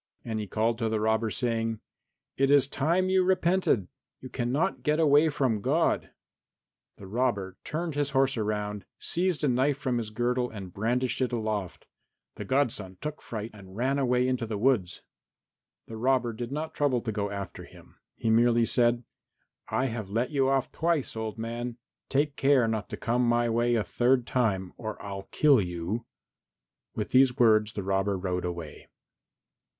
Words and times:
And 0.25 0.39
he 0.39 0.47
called 0.47 0.79
to 0.79 0.89
the 0.89 0.99
robber 0.99 1.29
saying, 1.29 1.79
"It 2.35 2.49
is 2.49 2.65
time 2.65 3.09
you 3.11 3.23
repented. 3.23 3.87
You 4.19 4.29
cannot 4.29 4.81
get 4.81 4.99
away 4.99 5.29
from 5.29 5.61
God." 5.61 6.09
The 6.97 7.05
robber 7.05 7.57
turned 7.63 7.93
his 7.93 8.09
horse 8.09 8.35
round, 8.35 8.85
seized 8.97 9.43
a 9.43 9.47
knife 9.47 9.77
from 9.77 9.99
his 9.99 10.09
girdle 10.09 10.49
and 10.49 10.73
brandished 10.73 11.21
it 11.21 11.31
aloft. 11.31 11.85
The 12.33 12.45
godson 12.45 12.97
took 12.99 13.21
fright 13.21 13.51
and 13.53 13.75
ran 13.75 13.99
away 13.99 14.27
into 14.27 14.47
the 14.47 14.57
wood. 14.57 14.91
The 15.85 15.97
robber 15.97 16.33
did 16.33 16.51
not 16.51 16.73
trouble 16.73 17.01
to 17.01 17.11
go 17.11 17.29
after 17.29 17.63
him, 17.63 17.99
he 18.15 18.31
merely 18.31 18.65
said, 18.65 19.03
"I 19.69 19.85
have 19.85 20.09
let 20.09 20.31
you 20.31 20.49
off 20.49 20.71
twice, 20.71 21.15
old 21.15 21.37
man; 21.37 21.77
take 22.09 22.35
care 22.35 22.67
not 22.67 22.89
to 22.89 22.97
come 22.97 23.21
my 23.23 23.51
way 23.51 23.75
a 23.75 23.83
third 23.83 24.25
time, 24.25 24.73
or 24.77 24.99
I'll 24.99 25.27
kill 25.29 25.61
you." 25.61 26.07
With 26.95 27.09
these 27.11 27.37
words 27.37 27.73
the 27.73 27.83
robber 27.83 28.17
rode 28.17 28.45
away. 28.45 28.87